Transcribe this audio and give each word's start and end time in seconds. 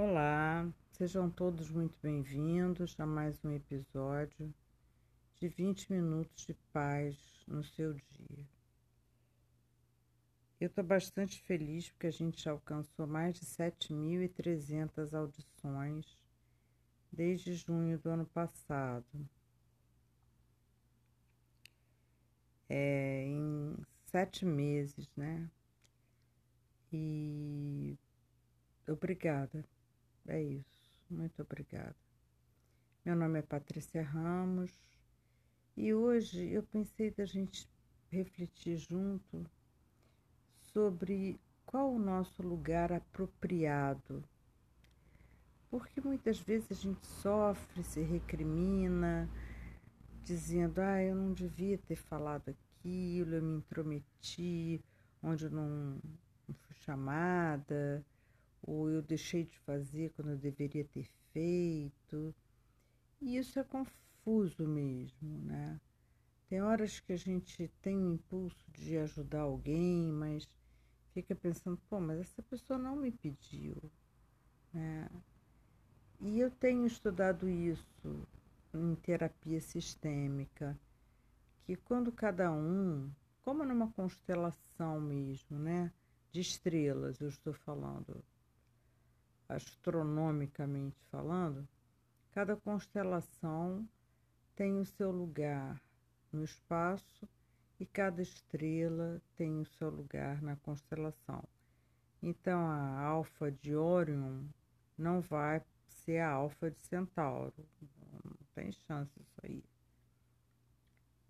Olá, 0.00 0.72
sejam 0.92 1.28
todos 1.28 1.68
muito 1.70 1.98
bem-vindos 2.00 2.94
a 3.00 3.04
mais 3.04 3.44
um 3.44 3.50
episódio 3.50 4.54
de 5.34 5.48
20 5.48 5.92
minutos 5.92 6.46
de 6.46 6.54
paz 6.72 7.18
no 7.48 7.64
seu 7.64 7.94
dia. 7.94 8.46
Eu 10.60 10.68
estou 10.68 10.84
bastante 10.84 11.42
feliz 11.42 11.90
porque 11.90 12.06
a 12.06 12.12
gente 12.12 12.48
alcançou 12.48 13.08
mais 13.08 13.40
de 13.40 13.44
7.300 13.44 15.12
audições 15.12 16.16
desde 17.10 17.54
junho 17.54 17.98
do 17.98 18.08
ano 18.08 18.26
passado. 18.26 19.28
É, 22.68 23.24
em 23.26 23.76
sete 24.04 24.44
meses, 24.44 25.10
né? 25.16 25.50
E 26.92 27.98
obrigada. 28.86 29.64
É 30.28 30.42
isso. 30.42 31.06
Muito 31.08 31.40
obrigada. 31.40 31.96
Meu 33.02 33.16
nome 33.16 33.38
é 33.38 33.42
Patrícia 33.42 34.02
Ramos 34.02 34.70
e 35.74 35.94
hoje 35.94 36.46
eu 36.50 36.62
pensei 36.62 37.10
da 37.10 37.24
gente 37.24 37.66
refletir 38.10 38.76
junto 38.76 39.50
sobre 40.58 41.40
qual 41.64 41.90
o 41.94 41.98
nosso 41.98 42.42
lugar 42.42 42.92
apropriado. 42.92 44.22
Porque 45.70 45.98
muitas 45.98 46.38
vezes 46.38 46.72
a 46.72 46.74
gente 46.74 47.06
sofre, 47.06 47.82
se 47.82 48.02
recrimina, 48.02 49.30
dizendo: 50.24 50.78
ah, 50.80 51.02
eu 51.02 51.14
não 51.14 51.32
devia 51.32 51.78
ter 51.78 51.96
falado 51.96 52.50
aquilo, 52.50 53.36
eu 53.36 53.42
me 53.42 53.56
intrometi 53.56 54.84
onde 55.22 55.46
eu 55.46 55.50
não, 55.50 55.98
não 56.46 56.54
fui 56.54 56.74
chamada 56.74 58.04
ou 58.62 58.90
eu 58.90 59.02
deixei 59.02 59.44
de 59.44 59.58
fazer 59.60 60.10
quando 60.10 60.30
eu 60.30 60.38
deveria 60.38 60.84
ter 60.84 61.08
feito. 61.32 62.34
E 63.20 63.36
isso 63.36 63.58
é 63.58 63.64
confuso 63.64 64.66
mesmo, 64.66 65.38
né? 65.38 65.80
Tem 66.48 66.62
horas 66.62 67.00
que 67.00 67.12
a 67.12 67.16
gente 67.16 67.68
tem 67.82 67.96
o 67.96 68.14
impulso 68.14 68.70
de 68.70 68.96
ajudar 68.96 69.42
alguém, 69.42 70.10
mas 70.12 70.48
fica 71.12 71.34
pensando, 71.34 71.78
pô, 71.90 72.00
mas 72.00 72.20
essa 72.20 72.42
pessoa 72.42 72.78
não 72.78 72.96
me 72.96 73.10
pediu, 73.10 73.76
né? 74.72 75.08
E 76.20 76.40
eu 76.40 76.50
tenho 76.50 76.86
estudado 76.86 77.48
isso 77.48 78.26
em 78.74 78.94
terapia 78.96 79.60
sistêmica, 79.60 80.78
que 81.64 81.76
quando 81.76 82.10
cada 82.10 82.50
um, 82.50 83.10
como 83.42 83.64
numa 83.64 83.90
constelação 83.92 85.00
mesmo, 85.00 85.58
né? 85.58 85.92
De 86.32 86.40
estrelas, 86.40 87.20
eu 87.20 87.28
estou 87.28 87.52
falando, 87.52 88.24
astronomicamente 89.48 91.00
falando, 91.10 91.66
cada 92.32 92.56
constelação 92.56 93.88
tem 94.54 94.78
o 94.78 94.84
seu 94.84 95.10
lugar 95.10 95.80
no 96.32 96.44
espaço 96.44 97.28
e 97.80 97.86
cada 97.86 98.20
estrela 98.20 99.22
tem 99.36 99.60
o 99.60 99.64
seu 99.64 99.88
lugar 99.88 100.42
na 100.42 100.56
constelação. 100.56 101.42
Então 102.22 102.60
a 102.66 103.00
alfa 103.00 103.50
de 103.50 103.74
Orion 103.74 104.44
não 104.96 105.20
vai 105.20 105.62
ser 105.86 106.18
a 106.18 106.30
alfa 106.30 106.70
de 106.70 106.80
Centauro. 106.80 107.64
Não 108.24 108.36
tem 108.54 108.72
chance 108.72 109.12
isso 109.20 109.40
aí. 109.42 109.62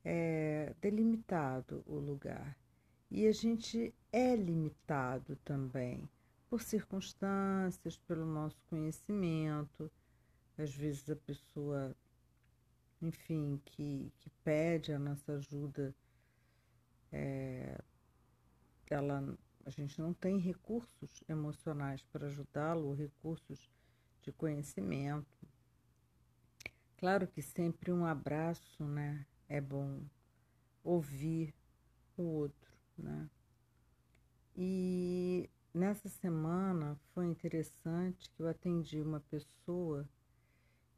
É 0.04 0.74
delimitado 0.80 1.82
o 1.86 1.96
lugar. 1.96 2.56
E 3.10 3.26
a 3.26 3.32
gente 3.32 3.94
é 4.10 4.34
limitado 4.34 5.36
também 5.44 6.08
por 6.48 6.62
circunstâncias, 6.62 7.96
pelo 7.98 8.26
nosso 8.26 8.60
conhecimento. 8.66 9.90
Às 10.56 10.74
vezes 10.74 11.08
a 11.08 11.16
pessoa, 11.16 11.94
enfim, 13.00 13.60
que, 13.64 14.12
que 14.18 14.30
pede 14.42 14.92
a 14.92 14.98
nossa 14.98 15.34
ajuda, 15.34 15.94
é, 17.12 17.78
ela, 18.90 19.38
a 19.64 19.70
gente 19.70 20.00
não 20.00 20.12
tem 20.12 20.38
recursos 20.38 21.22
emocionais 21.28 22.02
para 22.02 22.26
ajudá-lo, 22.26 22.94
recursos 22.94 23.70
de 24.22 24.32
conhecimento. 24.32 25.46
Claro 26.96 27.28
que 27.28 27.40
sempre 27.40 27.92
um 27.92 28.04
abraço, 28.04 28.84
né, 28.84 29.24
é 29.48 29.60
bom 29.60 30.02
ouvir 30.82 31.54
o 32.16 32.22
outro, 32.22 32.76
né? 32.96 33.30
E 34.56 35.48
Nessa 35.72 36.08
semana 36.08 36.98
foi 37.12 37.26
interessante 37.26 38.30
que 38.30 38.42
eu 38.42 38.48
atendi 38.48 39.00
uma 39.00 39.20
pessoa 39.20 40.08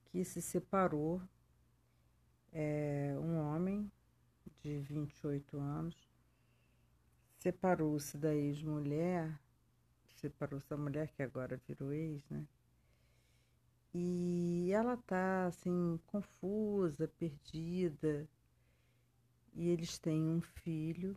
que 0.07 0.25
se 0.25 0.41
separou, 0.41 1.21
é, 2.53 3.15
um 3.19 3.37
homem 3.39 3.91
de 4.63 4.79
28 4.79 5.59
anos, 5.59 6.09
separou-se 7.39 8.17
da 8.17 8.35
ex-mulher, 8.35 9.41
separou-se 10.17 10.69
da 10.69 10.77
mulher 10.77 11.09
que 11.13 11.23
agora 11.23 11.61
virou 11.67 11.93
ex, 11.93 12.23
né? 12.29 12.47
E 13.93 14.71
ela 14.73 14.97
tá 14.99 15.47
assim, 15.47 15.99
confusa, 16.07 17.09
perdida. 17.19 18.29
E 19.53 19.69
eles 19.69 19.99
têm 19.99 20.23
um 20.29 20.41
filho, 20.41 21.17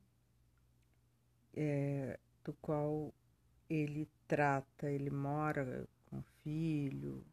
é, 1.53 2.19
do 2.43 2.53
qual 2.53 3.13
ele 3.73 4.09
trata, 4.27 4.89
ele 4.89 5.09
mora 5.09 5.87
com 6.05 6.19
o 6.19 6.23
filho 6.43 7.23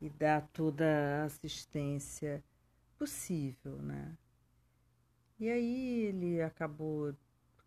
e 0.00 0.10
dá 0.10 0.40
toda 0.40 0.84
a 1.22 1.24
assistência 1.24 2.42
possível, 2.98 3.80
né? 3.82 4.16
E 5.38 5.48
aí 5.50 6.04
ele 6.06 6.40
acabou 6.42 7.14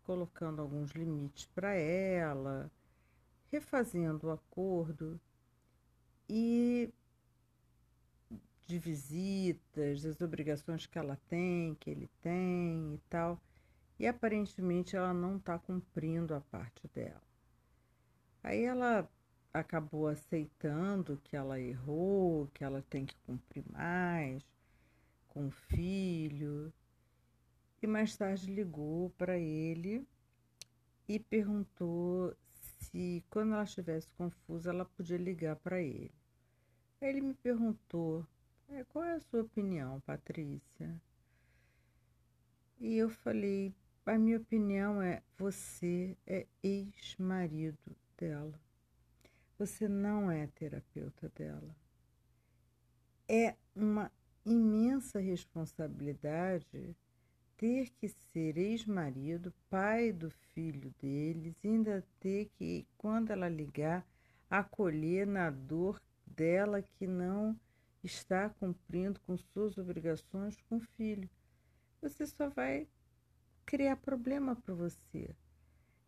colocando 0.02 0.60
alguns 0.60 0.90
limites 0.92 1.46
para 1.46 1.74
ela, 1.74 2.70
refazendo 3.50 4.26
o 4.26 4.30
acordo 4.30 5.20
e 6.28 6.92
de 8.66 8.78
visitas, 8.78 10.02
das 10.02 10.20
obrigações 10.20 10.86
que 10.86 10.98
ela 10.98 11.16
tem, 11.28 11.74
que 11.76 11.90
ele 11.90 12.08
tem 12.22 12.94
e 12.94 12.98
tal. 13.08 13.40
E 13.98 14.06
aparentemente 14.06 14.96
ela 14.96 15.12
não 15.12 15.36
está 15.36 15.58
cumprindo 15.58 16.34
a 16.34 16.40
parte 16.40 16.88
dela. 16.94 17.29
Aí 18.42 18.64
ela 18.64 19.08
acabou 19.52 20.08
aceitando 20.08 21.20
que 21.24 21.36
ela 21.36 21.60
errou, 21.60 22.48
que 22.54 22.64
ela 22.64 22.82
tem 22.88 23.04
que 23.04 23.16
cumprir 23.26 23.64
mais 23.70 24.42
com 25.28 25.48
o 25.48 25.50
filho. 25.50 26.72
E 27.82 27.86
mais 27.86 28.16
tarde 28.16 28.52
ligou 28.52 29.10
para 29.10 29.38
ele 29.38 30.06
e 31.08 31.18
perguntou 31.18 32.34
se, 32.78 33.24
quando 33.30 33.52
ela 33.54 33.64
estivesse 33.64 34.10
confusa, 34.12 34.70
ela 34.70 34.84
podia 34.84 35.16
ligar 35.16 35.56
para 35.56 35.80
ele. 35.80 36.12
Aí 37.00 37.08
ele 37.08 37.20
me 37.20 37.34
perguntou: 37.34 38.26
é, 38.68 38.84
qual 38.84 39.04
é 39.04 39.14
a 39.14 39.20
sua 39.20 39.42
opinião, 39.42 40.00
Patrícia? 40.00 41.00
E 42.78 42.96
eu 42.96 43.10
falei: 43.10 43.74
a 44.06 44.18
minha 44.18 44.38
opinião 44.38 45.00
é: 45.00 45.22
você 45.38 46.16
é 46.26 46.46
ex-marido 46.62 47.99
dela. 48.20 48.60
Você 49.58 49.88
não 49.88 50.30
é 50.30 50.46
terapeuta 50.46 51.28
dela. 51.30 51.74
É 53.26 53.56
uma 53.74 54.12
imensa 54.44 55.18
responsabilidade 55.18 56.96
ter 57.56 57.90
que 57.90 58.08
ser 58.08 58.56
ex-marido, 58.56 59.52
pai 59.68 60.12
do 60.12 60.30
filho 60.30 60.94
deles, 60.98 61.54
ainda 61.64 62.02
ter 62.18 62.50
que, 62.56 62.86
quando 62.96 63.30
ela 63.30 63.48
ligar, 63.48 64.06
acolher 64.48 65.26
na 65.26 65.50
dor 65.50 66.00
dela 66.26 66.80
que 66.80 67.06
não 67.06 67.58
está 68.02 68.48
cumprindo 68.48 69.20
com 69.20 69.36
suas 69.36 69.76
obrigações 69.76 70.56
com 70.68 70.76
o 70.76 70.86
filho. 70.96 71.28
Você 72.00 72.26
só 72.26 72.48
vai 72.48 72.88
criar 73.66 73.96
problema 73.96 74.56
para 74.56 74.74
você. 74.74 75.36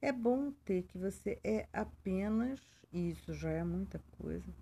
É 0.05 0.11
bom 0.11 0.51
ter 0.65 0.83
que 0.83 0.99
você 0.99 1.39
é 1.45 1.69
apenas, 1.73 2.61
e 2.93 3.11
isso 3.11 3.33
já 3.33 3.51
é 3.51 3.63
muita 3.63 4.01
coisa, 4.19 4.53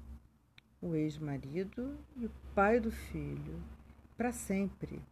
o 0.82 0.94
ex-marido 0.94 1.98
e 2.14 2.26
o 2.26 2.31
pai 2.54 2.78
do 2.78 2.90
filho, 2.90 3.62
para 4.19 4.32
sempre. 4.32 5.02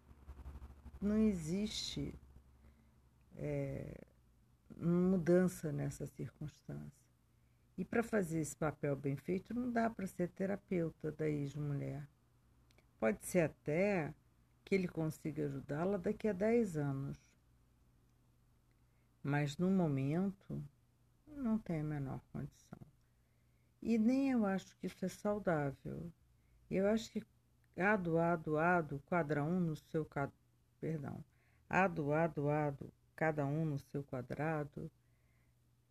Não 1.01 1.17
existe 1.17 2.15
é, 3.39 4.05
mudança 4.77 5.73
nessa 5.73 6.07
circunstância. 6.07 7.09
E 7.79 7.83
para 7.83 8.03
fazer 8.03 8.41
esse 8.41 8.55
papel 8.55 8.95
bem 8.97 9.17
feito, 9.17 9.55
não 9.55 9.71
dá 9.73 9.89
para 9.89 10.07
ser 10.07 10.29
terapeuta 10.29 11.11
da 11.11 11.27
ex-mulher. 11.27 12.07
Pode 13.01 13.25
ser 13.25 13.41
até 13.41 14.13
que 14.63 14.75
ele 14.75 14.89
consiga 14.89 15.47
ajudá-la 15.47 15.97
daqui 15.97 16.29
a 16.29 16.35
10 16.35 16.77
anos 16.77 17.28
mas 19.23 19.57
no 19.59 19.71
momento 19.71 20.63
não 21.27 21.59
tem 21.59 21.81
a 21.81 21.85
menor 21.85 22.21
condição. 22.33 22.79
E 23.81 23.97
nem 23.99 24.31
eu 24.33 24.45
acho 24.45 24.77
que 24.77 24.87
isso 24.87 25.05
é 25.05 25.09
saudável. 25.09 26.13
Eu 26.71 26.89
acho 26.89 27.11
que 27.11 27.23
ado, 27.77 28.19
ado, 28.19 28.59
ado, 28.59 29.03
quadra 29.07 29.45
um 29.45 29.61
no 29.61 29.77
seu 29.77 30.07
perdão, 30.81 31.25
ado, 31.69 32.13
ado, 32.13 32.51
ado, 32.51 32.93
cada 33.15 33.47
um 33.47 33.65
no 33.65 33.79
seu 33.79 34.03
quadrado, 34.05 34.91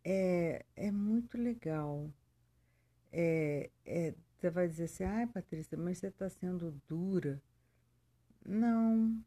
é, 0.04 0.64
é 0.76 0.90
muito 0.90 1.36
legal. 1.36 2.10
É, 3.12 3.70
é, 3.84 4.14
você 4.36 4.50
vai 4.50 4.68
dizer 4.68 4.84
assim, 4.84 5.04
ai 5.04 5.26
Patrícia, 5.26 5.76
mas 5.76 5.98
você 5.98 6.08
está 6.08 6.28
sendo 6.28 6.72
dura. 6.88 7.42
Não, 8.44 9.22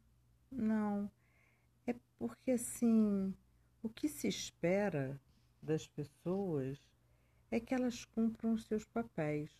não. 0.50 1.10
É 1.86 1.94
porque 2.18 2.52
assim, 2.52 3.34
o 3.82 3.88
que 3.88 4.08
se 4.08 4.28
espera 4.28 5.20
das 5.60 5.86
pessoas 5.88 6.78
é 7.50 7.58
que 7.58 7.74
elas 7.74 8.04
cumpram 8.04 8.56
seus 8.56 8.84
papéis. 8.84 9.50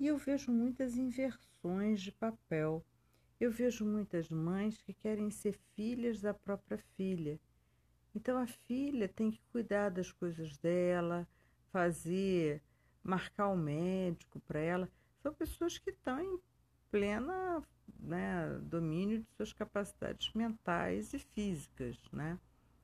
E 0.00 0.06
eu 0.06 0.18
vejo 0.18 0.50
muitas 0.50 0.96
inversões 0.96 2.02
de 2.02 2.10
papel. 2.10 2.84
Eu 3.38 3.52
vejo 3.52 3.84
muitas 3.84 4.28
mães 4.28 4.82
que 4.82 4.92
querem 4.92 5.30
ser 5.30 5.58
filhas 5.76 6.20
da 6.20 6.34
própria 6.34 6.78
filha. 6.96 7.38
Então 8.14 8.36
a 8.36 8.46
filha 8.46 9.08
tem 9.08 9.30
que 9.30 9.40
cuidar 9.52 9.90
das 9.90 10.10
coisas 10.10 10.58
dela, 10.58 11.26
fazer, 11.70 12.60
marcar 13.02 13.48
o 13.48 13.56
médico 13.56 14.40
para 14.40 14.58
ela. 14.58 14.90
São 15.22 15.32
pessoas 15.32 15.78
que 15.78 15.90
estão 15.90 16.20
em 16.20 16.38
plena 16.90 17.62
né, 18.00 18.58
domínio 18.64 19.20
de 19.20 19.26
suas 19.36 19.52
capacidades 19.52 20.32
mentais 20.34 21.14
e 21.14 21.18
físicas, 21.20 21.98
né? 22.12 22.38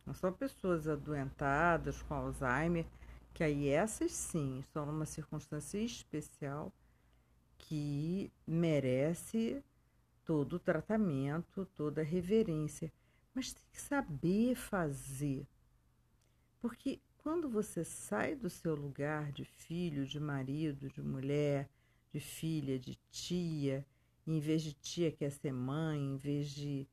Não 0.09 0.15
são 0.15 0.33
pessoas 0.33 0.89
adoentadas 0.89 2.01
com 2.01 2.15
Alzheimer 2.15 2.87
que 3.35 3.45
aí 3.45 3.69
essas 3.69 4.11
sim 4.11 4.59
estão 4.61 4.87
numa 4.87 5.05
circunstância 5.05 5.77
especial 5.77 6.73
que 7.59 8.33
merece 8.47 9.63
todo 10.25 10.55
o 10.55 10.59
tratamento, 10.59 11.67
toda 11.77 12.01
a 12.01 12.05
reverência, 12.05 12.91
mas 13.35 13.53
tem 13.53 13.63
que 13.71 13.79
saber 13.79 14.55
fazer. 14.55 15.47
Porque 16.59 17.03
quando 17.19 17.47
você 17.47 17.85
sai 17.85 18.35
do 18.35 18.49
seu 18.49 18.75
lugar 18.75 19.31
de 19.31 19.45
filho, 19.45 20.07
de 20.07 20.19
marido, 20.19 20.89
de 20.89 21.03
mulher, 21.03 21.69
de 22.11 22.19
filha, 22.19 22.79
de 22.79 22.99
tia, 23.11 23.87
em 24.27 24.41
vez 24.41 24.63
de 24.63 24.73
tia 24.73 25.13
quer 25.13 25.31
ser 25.31 25.53
mãe, 25.53 26.01
em 26.01 26.17
vez 26.17 26.49
de 26.49 26.89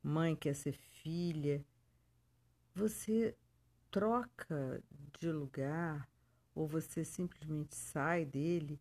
mãe 0.00 0.36
quer 0.36 0.54
ser 0.54 0.72
filha, 0.72 1.64
você 2.74 3.36
troca 3.90 4.82
de 5.18 5.30
lugar 5.30 6.08
ou 6.54 6.66
você 6.66 7.04
simplesmente 7.04 7.74
sai 7.74 8.24
dele 8.24 8.80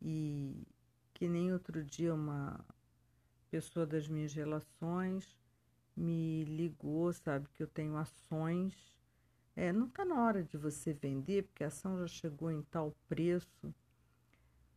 e 0.00 0.66
que 1.12 1.28
nem 1.28 1.52
outro 1.52 1.84
dia 1.84 2.14
uma 2.14 2.64
pessoa 3.50 3.86
das 3.86 4.08
minhas 4.08 4.32
relações 4.32 5.36
me 5.96 6.44
ligou, 6.44 7.12
sabe, 7.12 7.48
que 7.54 7.62
eu 7.62 7.68
tenho 7.68 7.96
ações. 7.96 8.74
É, 9.54 9.72
não 9.72 9.86
está 9.86 10.04
na 10.04 10.20
hora 10.24 10.42
de 10.42 10.56
você 10.56 10.92
vender, 10.92 11.44
porque 11.44 11.62
a 11.62 11.68
ação 11.68 11.98
já 11.98 12.08
chegou 12.08 12.50
em 12.50 12.62
tal 12.62 12.92
preço. 13.08 13.72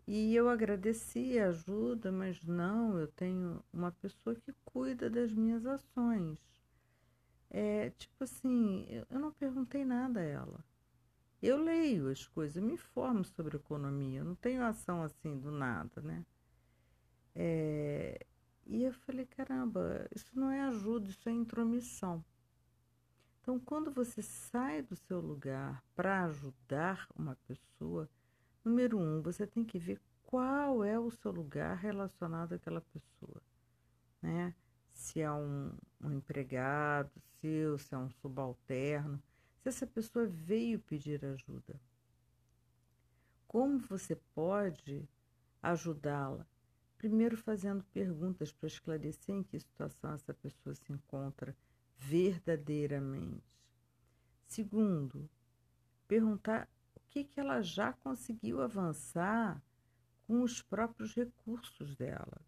E 0.05 0.35
eu 0.35 0.47
agradeci 0.47 1.37
a 1.39 1.49
ajuda, 1.49 2.11
mas 2.11 2.43
não, 2.45 2.97
eu 2.97 3.07
tenho 3.07 3.63
uma 3.73 3.91
pessoa 3.91 4.35
que 4.35 4.53
cuida 4.63 5.09
das 5.09 5.33
minhas 5.33 5.65
ações. 5.65 6.39
É, 7.59 7.89
tipo 7.97 8.23
assim, 8.23 8.85
eu 9.09 9.19
não 9.19 9.31
perguntei 9.31 9.83
nada 9.83 10.19
a 10.19 10.23
ela. 10.23 10.63
Eu 11.41 11.57
leio 11.57 12.07
as 12.07 12.27
coisas, 12.27 12.61
me 12.61 12.73
informo 12.73 13.25
sobre 13.25 13.57
economia, 13.57 14.19
eu 14.19 14.25
não 14.25 14.35
tenho 14.35 14.63
ação 14.63 15.01
assim 15.01 15.39
do 15.39 15.49
nada, 15.49 15.99
né? 16.03 16.23
É, 17.33 18.23
e 18.67 18.83
eu 18.83 18.93
falei, 18.93 19.25
caramba, 19.25 20.07
isso 20.15 20.29
não 20.39 20.51
é 20.51 20.61
ajuda, 20.65 21.09
isso 21.09 21.27
é 21.27 21.31
intromissão. 21.31 22.23
Então, 23.41 23.59
quando 23.59 23.89
você 23.91 24.21
sai 24.21 24.83
do 24.83 24.95
seu 24.95 25.19
lugar 25.19 25.83
para 25.95 26.25
ajudar 26.25 27.07
uma 27.15 27.35
pessoa, 27.47 28.07
número 28.63 28.99
um, 28.99 29.19
você 29.23 29.47
tem 29.47 29.65
que 29.65 29.79
ver 29.79 29.99
qual 30.23 30.83
é 30.83 30.99
o 30.99 31.09
seu 31.09 31.31
lugar 31.31 31.75
relacionado 31.75 32.53
àquela 32.53 32.81
pessoa, 32.81 33.41
né? 34.21 34.53
se 34.97 35.21
é 35.21 35.31
um, 35.31 35.71
um 36.01 36.11
empregado 36.11 37.11
seu, 37.41 37.77
se 37.77 37.93
é 37.93 37.97
um 37.97 38.09
subalterno, 38.09 39.21
se 39.61 39.69
essa 39.69 39.87
pessoa 39.87 40.25
veio 40.25 40.79
pedir 40.79 41.23
ajuda. 41.25 41.79
Como 43.47 43.79
você 43.79 44.15
pode 44.33 45.07
ajudá-la? 45.61 46.45
Primeiro, 46.97 47.37
fazendo 47.37 47.83
perguntas 47.93 48.51
para 48.51 48.67
esclarecer 48.67 49.35
em 49.35 49.43
que 49.43 49.59
situação 49.59 50.13
essa 50.13 50.33
pessoa 50.33 50.73
se 50.75 50.91
encontra 50.91 51.55
verdadeiramente. 51.97 53.43
Segundo, 54.47 55.29
perguntar 56.07 56.67
o 56.95 56.99
que, 57.09 57.23
que 57.23 57.39
ela 57.39 57.61
já 57.61 57.93
conseguiu 57.93 58.61
avançar 58.61 59.61
com 60.25 60.41
os 60.41 60.61
próprios 60.61 61.13
recursos 61.13 61.95
dela. 61.95 62.41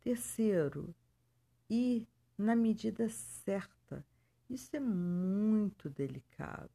Terceiro, 0.00 0.94
e 1.68 2.06
na 2.38 2.54
medida 2.54 3.08
certa. 3.08 4.06
Isso 4.48 4.74
é 4.74 4.80
muito 4.80 5.90
delicado, 5.90 6.70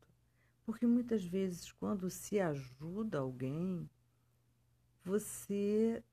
porque 0.65 0.86
muitas 0.86 1.24
vezes, 1.24 1.71
quando 1.71 2.10
se 2.10 2.39
ajuda 2.39 3.19
alguém, 3.19 3.89
você 5.04 6.04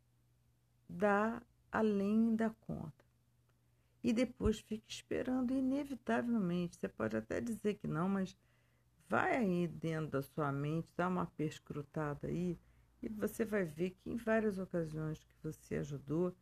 dá 0.88 1.42
além 1.70 2.34
da 2.34 2.50
conta. 2.50 3.04
E 4.02 4.12
depois 4.12 4.58
fica 4.60 4.86
esperando, 4.88 5.52
inevitavelmente. 5.52 6.78
Você 6.78 6.88
pode 6.88 7.16
até 7.16 7.40
dizer 7.40 7.74
que 7.74 7.86
não, 7.86 8.08
mas 8.08 8.36
vai 9.08 9.36
aí 9.36 9.68
dentro 9.68 10.10
da 10.12 10.22
sua 10.22 10.50
mente, 10.50 10.88
dá 10.96 11.08
uma 11.08 11.26
perscrutada 11.26 12.28
aí, 12.28 12.58
e 13.02 13.08
você 13.08 13.44
vai 13.44 13.64
ver 13.64 13.90
que 13.90 14.08
em 14.08 14.16
várias 14.16 14.58
ocasiões 14.58 15.22
que 15.24 15.34
você 15.42 15.76
ajudou, 15.76 16.34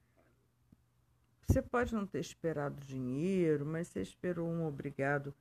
você 1.49 1.63
pode 1.63 1.95
não 1.95 2.07
ter 2.07 2.21
esperado 2.21 2.79
dinheiro, 2.85 3.65
mas 3.65 3.89
você 3.89 4.03
esperou 4.03 4.47
um 4.47 4.67
obrigado, 4.67 5.35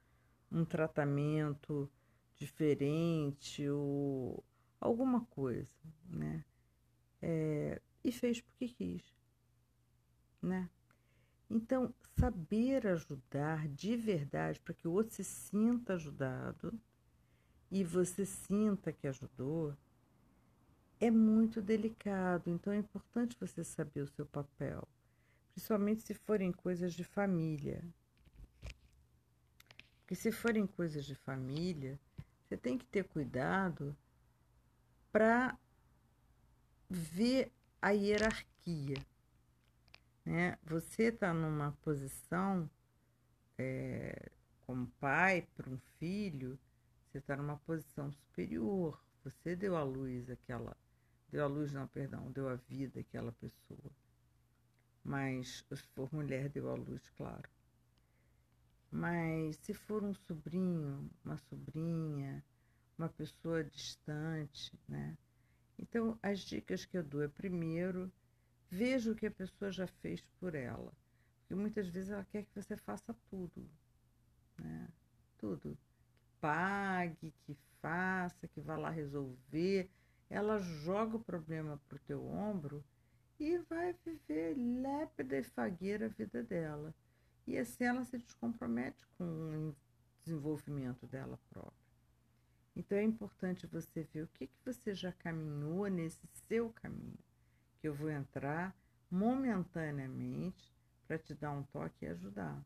um 0.49 0.63
tratamento 0.63 1.89
diferente 2.37 3.67
ou 3.69 4.41
alguma 4.79 5.25
coisa, 5.25 5.75
né? 6.09 6.45
É, 7.21 7.81
e 8.03 8.11
fez 8.11 8.39
porque 8.39 8.69
quis, 8.69 9.03
né? 10.41 10.69
Então, 11.49 11.93
saber 12.17 12.87
ajudar 12.87 13.67
de 13.67 13.97
verdade 13.97 14.61
para 14.61 14.73
que 14.73 14.87
o 14.87 14.91
outro 14.93 15.13
se 15.13 15.25
sinta 15.25 15.93
ajudado 15.93 16.73
e 17.69 17.83
você 17.83 18.25
sinta 18.25 18.93
que 18.93 19.07
ajudou 19.07 19.75
é 21.01 21.11
muito 21.11 21.61
delicado. 21.61 22.49
Então, 22.49 22.71
é 22.71 22.77
importante 22.77 23.35
você 23.39 23.61
saber 23.63 24.01
o 24.01 24.07
seu 24.07 24.25
papel 24.25 24.87
principalmente 25.57 26.03
se 26.03 26.13
forem 26.13 26.51
coisas 26.51 26.93
de 26.93 27.03
família. 27.03 27.83
Porque 29.97 30.13
se 30.13 30.31
forem 30.31 30.67
coisas 30.67 31.03
de 31.03 31.15
família, 31.15 31.99
você 32.43 32.55
tem 32.55 32.77
que 32.77 32.85
ter 32.85 33.05
cuidado 33.05 33.97
para 35.11 35.57
ver 36.87 37.51
a 37.81 37.89
hierarquia. 37.89 39.03
Né? 40.23 40.59
Você 40.61 41.05
está 41.05 41.33
numa 41.33 41.71
posição 41.81 42.69
é, 43.57 44.29
como 44.61 44.85
pai 44.99 45.47
para 45.55 45.71
um 45.71 45.79
filho, 45.97 46.59
você 47.07 47.17
está 47.17 47.35
numa 47.35 47.57
posição 47.57 48.11
superior. 48.11 49.03
Você 49.23 49.55
deu 49.55 49.75
à 49.75 49.81
luz 49.81 50.29
aquela. 50.29 50.77
Deu 51.31 51.43
à 51.43 51.47
luz, 51.47 51.73
não, 51.73 51.87
perdão, 51.87 52.31
deu 52.31 52.47
à 52.47 52.53
vida 52.53 52.99
aquela 52.99 53.31
pessoa 53.31 53.91
mas 55.07 55.63
se 55.69 55.77
for 55.95 56.13
mulher 56.13 56.49
deu 56.49 56.69
à 56.69 56.75
luz, 56.75 57.01
claro. 57.15 57.49
Mas 58.91 59.55
se 59.55 59.73
for 59.73 60.03
um 60.03 60.13
sobrinho, 60.13 61.09
uma 61.23 61.37
sobrinha, 61.37 62.43
uma 62.97 63.07
pessoa 63.07 63.63
distante, 63.63 64.77
né? 64.85 65.17
Então, 65.79 66.19
as 66.21 66.41
dicas 66.41 66.83
que 66.83 66.97
eu 66.97 67.03
dou 67.03 67.23
é 67.23 67.29
primeiro, 67.29 68.11
veja 68.69 69.09
o 69.09 69.15
que 69.15 69.27
a 69.27 69.31
pessoa 69.31 69.71
já 69.71 69.87
fez 69.87 70.21
por 70.41 70.53
ela. 70.53 70.91
Porque 71.39 71.55
muitas 71.55 71.87
vezes 71.87 72.09
ela 72.09 72.25
quer 72.25 72.43
que 72.43 72.53
você 72.53 72.75
faça 72.75 73.15
tudo, 73.29 73.65
né? 74.57 74.89
Tudo. 75.37 75.77
Que 76.17 76.29
pague, 76.41 77.33
que 77.45 77.57
faça, 77.81 78.45
que 78.49 78.59
vá 78.59 78.75
lá 78.75 78.89
resolver. 78.89 79.89
Ela 80.29 80.59
joga 80.59 81.15
o 81.15 81.23
problema 81.23 81.79
para 81.87 81.95
o 81.95 81.99
teu 81.99 82.25
ombro 82.27 82.83
e 83.39 83.57
vai 83.69 83.93
viver 84.05 84.55
lépida 84.57 85.37
e 85.37 85.43
fagueira 85.43 86.05
a 86.07 86.09
vida 86.09 86.43
dela. 86.43 86.93
E 87.45 87.57
assim 87.57 87.85
ela 87.85 88.03
se 88.03 88.17
descompromete 88.17 89.05
com 89.17 89.23
o 89.23 89.75
desenvolvimento 90.23 91.05
dela 91.07 91.39
própria. 91.49 91.87
Então 92.75 92.97
é 92.97 93.03
importante 93.03 93.65
você 93.65 94.03
ver 94.03 94.23
o 94.23 94.27
que, 94.27 94.47
que 94.47 94.65
você 94.65 94.93
já 94.93 95.11
caminhou 95.11 95.87
nesse 95.87 96.27
seu 96.47 96.69
caminho, 96.71 97.17
que 97.79 97.87
eu 97.87 97.93
vou 97.93 98.09
entrar 98.09 98.75
momentaneamente 99.09 100.75
para 101.07 101.17
te 101.17 101.33
dar 101.33 101.51
um 101.51 101.63
toque 101.63 102.05
e 102.05 102.09
ajudar. 102.09 102.61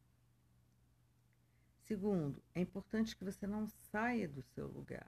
Segundo, 1.83 2.41
é 2.55 2.61
importante 2.61 3.15
que 3.15 3.23
você 3.23 3.45
não 3.45 3.67
saia 3.67 4.27
do 4.27 4.41
seu 4.41 4.67
lugar. 4.67 5.07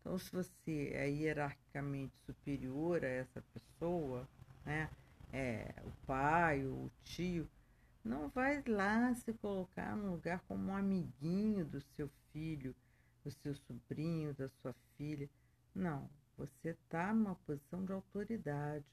Então, 0.00 0.18
se 0.18 0.30
você 0.30 0.90
é 0.94 1.10
hierarquicamente 1.10 2.16
superior 2.24 3.04
a 3.04 3.08
essa 3.08 3.42
pessoa, 3.52 4.28
né, 4.68 4.90
é, 5.32 5.74
o 5.82 5.90
pai 6.06 6.62
o 6.66 6.90
tio, 7.02 7.48
não 8.04 8.28
vai 8.28 8.62
lá 8.66 9.14
se 9.14 9.32
colocar 9.32 9.96
no 9.96 10.12
lugar 10.12 10.40
como 10.46 10.70
um 10.70 10.76
amiguinho 10.76 11.64
do 11.64 11.80
seu 11.96 12.10
filho, 12.32 12.76
do 13.24 13.30
seu 13.30 13.54
sobrinho, 13.54 14.34
da 14.34 14.48
sua 14.60 14.74
filha. 14.96 15.28
Não, 15.74 16.08
você 16.36 16.70
está 16.70 17.14
numa 17.14 17.34
posição 17.34 17.82
de 17.82 17.92
autoridade. 17.92 18.84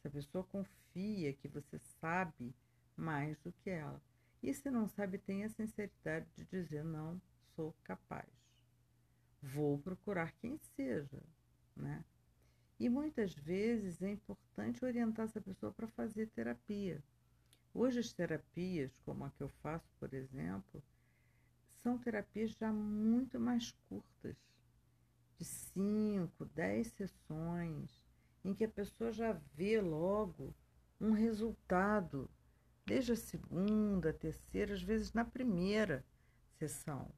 Se 0.00 0.08
a 0.08 0.10
pessoa 0.10 0.42
confia 0.44 1.34
que 1.34 1.48
você 1.48 1.78
sabe 2.00 2.54
mais 2.96 3.38
do 3.40 3.52
que 3.52 3.68
ela. 3.68 4.00
E 4.42 4.54
se 4.54 4.70
não 4.70 4.88
sabe, 4.88 5.18
tenha 5.18 5.46
a 5.46 5.50
sinceridade 5.50 6.26
de 6.34 6.44
dizer 6.44 6.82
não 6.82 7.20
sou 7.54 7.74
capaz. 7.84 8.28
Vou 9.42 9.78
procurar 9.78 10.32
quem 10.40 10.58
seja, 10.74 11.22
né? 11.76 12.02
E 12.80 12.88
muitas 12.88 13.34
vezes 13.34 14.00
é 14.00 14.10
importante 14.10 14.82
orientar 14.82 15.26
essa 15.26 15.38
pessoa 15.38 15.70
para 15.70 15.86
fazer 15.86 16.28
terapia. 16.28 17.04
Hoje 17.74 18.00
as 18.00 18.10
terapias, 18.10 18.98
como 19.04 19.22
a 19.22 19.30
que 19.30 19.42
eu 19.42 19.50
faço, 19.62 19.92
por 20.00 20.14
exemplo, 20.14 20.82
são 21.82 21.98
terapias 21.98 22.52
já 22.52 22.72
muito 22.72 23.38
mais 23.38 23.70
curtas, 23.86 24.34
de 25.36 25.44
5, 25.44 26.42
10 26.46 26.86
sessões, 26.86 28.02
em 28.42 28.54
que 28.54 28.64
a 28.64 28.68
pessoa 28.68 29.12
já 29.12 29.32
vê 29.54 29.78
logo 29.78 30.54
um 30.98 31.12
resultado, 31.12 32.30
desde 32.86 33.12
a 33.12 33.16
segunda, 33.16 34.10
terceira, 34.10 34.72
às 34.72 34.82
vezes 34.82 35.12
na 35.12 35.24
primeira 35.24 36.02
sessão. 36.58 37.12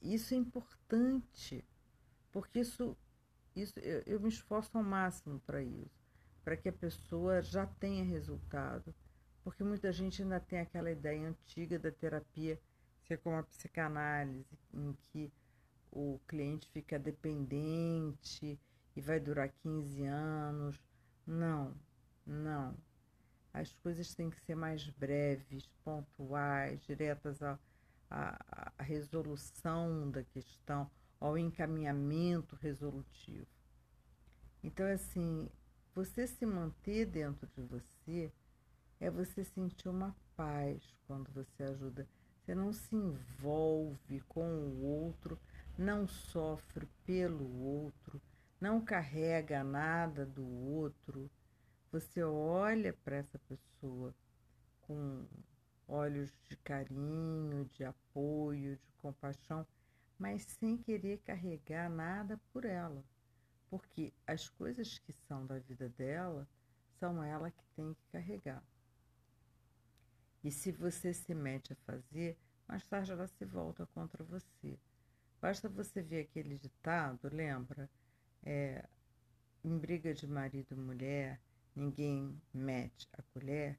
Isso 0.00 0.32
é 0.32 0.36
importante, 0.36 1.64
porque 2.30 2.60
isso, 2.60 2.96
isso 3.54 3.78
eu, 3.80 4.02
eu 4.06 4.20
me 4.20 4.28
esforço 4.28 4.76
ao 4.76 4.84
máximo 4.84 5.40
para 5.40 5.62
isso, 5.62 6.00
para 6.44 6.56
que 6.56 6.68
a 6.68 6.72
pessoa 6.72 7.42
já 7.42 7.66
tenha 7.66 8.04
resultado, 8.04 8.94
porque 9.42 9.64
muita 9.64 9.92
gente 9.92 10.22
ainda 10.22 10.40
tem 10.40 10.60
aquela 10.60 10.90
ideia 10.90 11.28
antiga 11.28 11.78
da 11.78 11.90
terapia 11.90 12.60
ser 13.06 13.18
como 13.18 13.36
a 13.36 13.42
psicanálise, 13.42 14.58
em 14.72 14.92
que 15.02 15.32
o 15.90 16.20
cliente 16.28 16.68
fica 16.70 16.98
dependente 16.98 18.58
e 18.94 19.00
vai 19.00 19.18
durar 19.18 19.48
15 19.62 20.04
anos. 20.04 20.80
Não, 21.26 21.74
não. 22.24 22.76
As 23.52 23.74
coisas 23.74 24.14
têm 24.14 24.30
que 24.30 24.40
ser 24.40 24.54
mais 24.54 24.88
breves, 24.90 25.68
pontuais, 25.84 26.80
diretas 26.82 27.42
à, 27.42 27.58
à, 28.08 28.72
à 28.78 28.82
resolução 28.82 30.08
da 30.10 30.22
questão, 30.22 30.88
ao 31.20 31.36
encaminhamento 31.36 32.56
resolutivo. 32.56 33.46
Então, 34.64 34.86
assim, 34.86 35.48
você 35.94 36.26
se 36.26 36.46
manter 36.46 37.06
dentro 37.06 37.46
de 37.48 37.62
você 37.62 38.32
é 38.98 39.10
você 39.10 39.44
sentir 39.44 39.88
uma 39.88 40.16
paz 40.36 40.82
quando 41.06 41.30
você 41.32 41.62
ajuda. 41.64 42.08
Você 42.40 42.54
não 42.54 42.72
se 42.72 42.96
envolve 42.96 44.20
com 44.28 44.42
o 44.42 44.82
outro, 44.82 45.38
não 45.76 46.06
sofre 46.06 46.86
pelo 47.04 47.62
outro, 47.62 48.20
não 48.60 48.80
carrega 48.80 49.62
nada 49.62 50.24
do 50.24 50.44
outro. 50.44 51.30
Você 51.92 52.22
olha 52.22 52.92
para 53.04 53.16
essa 53.16 53.38
pessoa 53.40 54.14
com 54.82 55.26
olhos 55.86 56.32
de 56.48 56.56
carinho, 56.56 57.64
de 57.72 57.84
apoio, 57.84 58.76
de 58.76 58.92
compaixão, 58.98 59.66
mas 60.20 60.44
sem 60.44 60.76
querer 60.76 61.18
carregar 61.24 61.88
nada 61.88 62.38
por 62.52 62.66
ela. 62.66 63.02
Porque 63.70 64.12
as 64.26 64.50
coisas 64.50 64.98
que 64.98 65.14
são 65.14 65.46
da 65.46 65.58
vida 65.58 65.88
dela 65.88 66.46
são 66.98 67.24
ela 67.24 67.50
que 67.50 67.64
tem 67.74 67.94
que 67.94 68.04
carregar. 68.12 68.62
E 70.44 70.50
se 70.50 70.70
você 70.70 71.14
se 71.14 71.34
mete 71.34 71.72
a 71.72 71.76
fazer, 71.86 72.36
mais 72.68 72.86
tarde 72.86 73.12
ela 73.12 73.26
se 73.26 73.44
volta 73.46 73.86
contra 73.94 74.22
você. 74.22 74.78
Basta 75.40 75.70
você 75.70 76.02
ver 76.02 76.20
aquele 76.20 76.58
ditado, 76.58 77.30
lembra? 77.32 77.88
É, 78.42 78.86
em 79.64 79.78
briga 79.78 80.12
de 80.12 80.26
marido 80.26 80.74
e 80.74 80.76
mulher, 80.76 81.40
ninguém 81.74 82.38
mete 82.52 83.08
a 83.14 83.22
colher. 83.32 83.78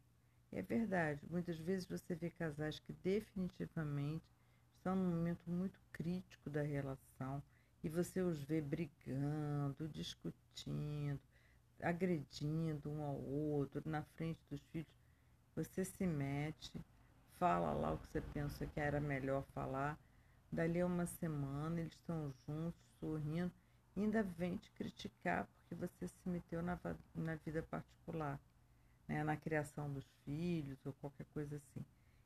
É 0.51 0.63
verdade, 0.63 1.21
muitas 1.29 1.59
vezes 1.59 1.85
você 1.87 2.15
vê 2.15 2.31
casais 2.31 2.79
que 2.79 2.93
definitivamente 2.93 4.25
estão 4.81 4.95
num 4.95 5.11
momento 5.11 5.47
muito 5.47 5.79
crítico 5.93 6.49
da 6.49 6.63
relação 6.63 7.41
e 7.83 7.89
você 7.89 8.19
os 8.19 8.41
vê 8.43 8.59
brigando, 8.59 9.87
discutindo, 9.89 11.19
agredindo 11.79 12.89
um 12.89 13.03
ao 13.03 13.15
outro 13.15 13.81
na 13.85 14.01
frente 14.01 14.39
dos 14.49 14.59
filhos. 14.71 14.87
Você 15.55 15.85
se 15.85 16.07
mete, 16.07 16.73
fala 17.37 17.73
lá 17.73 17.93
o 17.93 17.97
que 17.99 18.07
você 18.07 18.21
pensa 18.21 18.65
que 18.65 18.79
era 18.79 18.99
melhor 18.99 19.43
falar. 19.53 19.99
Dali 20.51 20.81
a 20.81 20.85
uma 20.87 21.05
semana 21.05 21.79
eles 21.79 21.93
estão 21.93 22.33
juntos, 22.47 22.81
sorrindo, 22.99 23.51
e 23.95 24.01
ainda 24.01 24.23
vem 24.23 24.57
te 24.57 24.71
criticar 24.71 25.47
porque 25.47 25.75
você 25.75 26.07
se 26.07 26.27
meteu 26.27 26.63
na, 26.63 26.79
na 27.13 27.35
vida 27.35 27.61
particular, 27.61 28.39
né? 29.07 29.23
na 29.23 29.37
criação 29.37 29.93
dos 29.93 30.05
filhos 30.25 30.83
ou 30.85 30.93
qualquer 30.93 31.25
coisa 31.33 31.55
assim. 31.57 31.85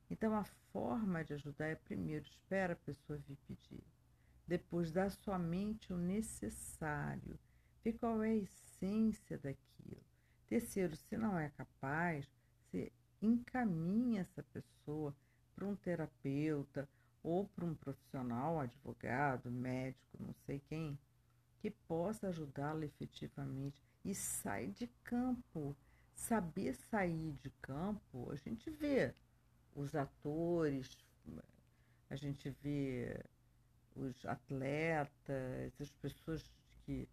Então 0.09 0.35
a 0.35 0.43
forma 0.71 1.23
de 1.23 1.33
ajudar 1.33 1.67
é 1.67 1.75
primeiro 1.75 2.25
espera 2.25 2.73
a 2.73 2.77
pessoa 2.77 3.19
vir 3.27 3.37
pedir, 3.47 3.83
depois 4.47 4.91
dá 4.91 5.09
somente 5.09 5.91
o 5.91 5.97
necessário, 5.97 7.39
vê 7.83 7.91
qual 7.93 8.23
é 8.23 8.29
a 8.29 8.35
essência 8.35 9.37
daquilo. 9.37 10.03
Terceiro, 10.47 10.95
se 10.95 11.17
não 11.17 11.39
é 11.39 11.49
capaz, 11.49 12.29
você 12.59 12.91
encaminha 13.21 14.21
essa 14.21 14.43
pessoa 14.43 15.15
para 15.55 15.65
um 15.65 15.75
terapeuta 15.75 16.87
ou 17.23 17.47
para 17.47 17.65
um 17.65 17.73
profissional, 17.73 18.59
advogado, 18.59 19.49
médico, 19.49 20.17
não 20.19 20.35
sei 20.45 20.61
quem, 20.69 20.99
que 21.59 21.71
possa 21.71 22.27
ajudá-la 22.27 22.85
efetivamente 22.85 23.81
e 24.03 24.13
sai 24.13 24.67
de 24.67 24.87
campo. 25.03 25.75
Saber 26.13 26.75
sair 26.75 27.33
de 27.41 27.49
campo, 27.61 28.31
a 28.31 28.35
gente 28.35 28.69
vê 28.69 29.13
os 29.75 29.93
atores, 29.93 30.89
a 32.09 32.15
gente 32.15 32.49
vê 32.61 33.21
os 33.95 34.25
atletas, 34.25 35.73
as 35.79 35.91
pessoas 35.91 36.49
que 36.85 37.07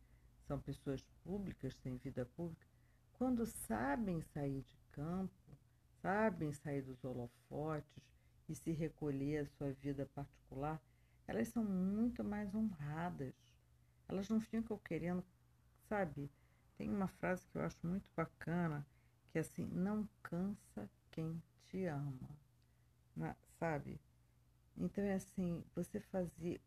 são 0.46 0.58
pessoas 0.60 1.02
públicas, 1.24 1.74
têm 1.76 1.96
vida 1.96 2.24
pública, 2.36 2.66
quando 3.14 3.44
sabem 3.46 4.20
sair 4.20 4.62
de 4.62 4.76
campo, 4.92 5.32
sabem 6.00 6.52
sair 6.52 6.82
dos 6.82 7.02
holofotes 7.04 8.02
e 8.48 8.54
se 8.54 8.72
recolher 8.72 9.38
à 9.38 9.46
sua 9.46 9.72
vida 9.72 10.06
particular, 10.06 10.80
elas 11.26 11.48
são 11.48 11.64
muito 11.64 12.24
mais 12.24 12.54
honradas. 12.54 13.34
Elas 14.08 14.28
não 14.28 14.40
ficam 14.40 14.76
querendo, 14.78 15.24
sabe? 15.88 16.30
Tem 16.76 16.90
uma 16.90 17.06
frase 17.06 17.46
que 17.46 17.56
eu 17.56 17.62
acho 17.62 17.78
muito 17.86 18.10
bacana, 18.16 18.86
que 19.30 19.38
é 19.38 19.40
assim, 19.40 19.64
não 19.66 20.08
cansa 20.22 20.90
quem 21.10 21.40
te 21.66 21.86
ama, 21.86 22.28
Na, 23.16 23.36
sabe? 23.58 24.00
Então 24.76 25.04
é 25.04 25.14
assim, 25.14 25.62
você 25.74 26.00
fazer 26.00 26.60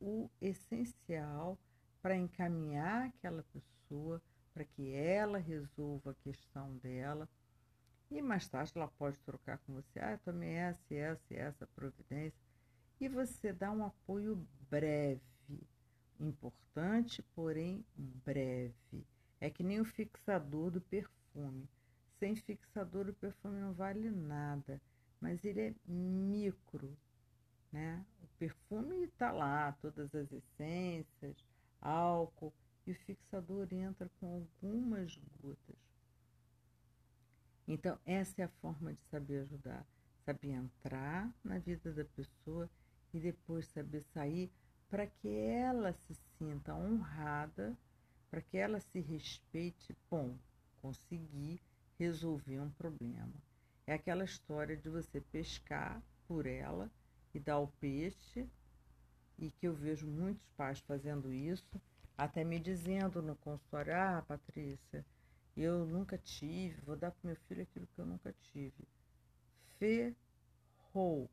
o 0.00 0.30
essencial 0.40 1.58
para 2.00 2.16
encaminhar 2.16 3.08
aquela 3.08 3.42
pessoa, 3.42 4.20
para 4.54 4.64
que 4.64 4.92
ela 4.94 5.38
resolva 5.38 6.12
a 6.12 6.14
questão 6.24 6.76
dela 6.78 7.28
e 8.10 8.20
mais 8.20 8.48
tarde 8.48 8.72
ela 8.74 8.88
pode 8.88 9.20
trocar 9.20 9.58
com 9.58 9.74
você, 9.74 10.00
ah, 10.00 10.12
eu 10.12 10.18
tomei 10.18 10.50
essa, 10.50 10.94
essa 10.94 11.34
essa 11.34 11.66
providência. 11.68 12.40
E 13.00 13.08
você 13.08 13.52
dá 13.52 13.70
um 13.70 13.84
apoio 13.84 14.44
breve, 14.68 15.20
importante, 16.18 17.22
porém 17.34 17.84
breve. 17.96 19.06
É 19.40 19.48
que 19.48 19.62
nem 19.62 19.80
o 19.80 19.84
fixador 19.84 20.72
do 20.72 20.80
perfume. 20.80 21.68
Sem 22.18 22.34
fixador 22.34 23.08
o 23.08 23.14
perfume 23.14 23.60
não 23.60 23.72
vale 23.72 24.10
nada, 24.10 24.80
mas 25.20 25.44
ele 25.44 25.60
é 25.60 25.74
micro, 25.86 26.96
né? 27.70 28.04
O 28.22 28.26
perfume 28.38 29.04
está 29.04 29.30
lá, 29.30 29.72
todas 29.80 30.14
as 30.14 30.32
essências, 30.32 31.36
álcool, 31.80 32.52
e 32.86 32.92
o 32.92 32.94
fixador 32.94 33.68
entra 33.72 34.10
com 34.18 34.34
algumas 34.34 35.16
gotas. 35.40 35.76
Então, 37.68 37.98
essa 38.04 38.42
é 38.42 38.44
a 38.44 38.48
forma 38.60 38.92
de 38.92 39.02
saber 39.10 39.42
ajudar. 39.42 39.86
Saber 40.24 40.50
entrar 40.50 41.32
na 41.44 41.58
vida 41.58 41.92
da 41.92 42.04
pessoa 42.04 42.68
e 43.12 43.20
depois 43.20 43.66
saber 43.66 44.02
sair 44.12 44.50
para 44.88 45.06
que 45.06 45.28
ela 45.28 45.92
se 45.92 46.14
sinta 46.36 46.74
honrada, 46.74 47.76
para 48.30 48.42
que 48.42 48.56
ela 48.56 48.80
se 48.80 49.00
respeite, 49.00 49.96
bom, 50.10 50.36
conseguir 50.82 51.60
resolver 51.98 52.60
um 52.60 52.70
problema. 52.70 53.32
É 53.90 53.94
aquela 53.94 54.22
história 54.22 54.76
de 54.76 54.88
você 54.88 55.20
pescar 55.20 56.00
por 56.28 56.46
ela 56.46 56.88
e 57.34 57.40
dar 57.40 57.58
o 57.58 57.66
peixe, 57.66 58.48
e 59.36 59.50
que 59.50 59.66
eu 59.66 59.74
vejo 59.74 60.06
muitos 60.06 60.46
pais 60.56 60.78
fazendo 60.78 61.32
isso, 61.32 61.82
até 62.16 62.44
me 62.44 62.60
dizendo 62.60 63.20
no 63.20 63.34
consultório: 63.34 63.92
Ah, 63.96 64.22
Patrícia, 64.28 65.04
eu 65.56 65.84
nunca 65.84 66.16
tive, 66.16 66.80
vou 66.82 66.94
dar 66.94 67.10
para 67.10 67.30
meu 67.30 67.36
filho 67.48 67.62
aquilo 67.62 67.88
que 67.88 68.00
eu 68.00 68.06
nunca 68.06 68.32
tive. 68.52 68.86
Ferrou. 69.76 71.28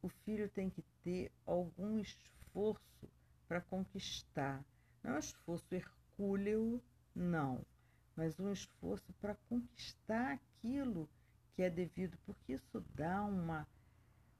O 0.00 0.08
filho 0.24 0.48
tem 0.48 0.70
que 0.70 0.82
ter 1.04 1.30
algum 1.44 1.98
esforço 1.98 3.10
para 3.46 3.60
conquistar. 3.60 4.64
Não 5.02 5.10
é 5.10 5.16
um 5.16 5.18
esforço 5.18 5.66
hercúleo, 5.74 6.82
não, 7.14 7.62
mas 8.16 8.40
um 8.40 8.50
esforço 8.50 9.12
para 9.20 9.34
conquistar 9.50 10.40
aquilo 10.60 11.08
que 11.54 11.62
é 11.62 11.70
devido, 11.70 12.16
porque 12.26 12.52
isso 12.52 12.80
dá 12.94 13.22
uma, 13.22 13.66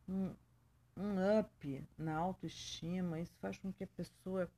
um, 0.09 0.35
um 0.97 1.39
up 1.41 1.89
na 1.97 2.17
autoestima, 2.17 3.21
isso 3.21 3.37
faz 3.41 3.59
com 3.59 3.73
que 3.73 3.85
a 3.85 3.89
pessoa 3.89 4.51